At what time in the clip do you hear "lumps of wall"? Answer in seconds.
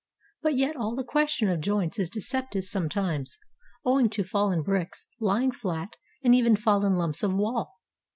6.95-7.75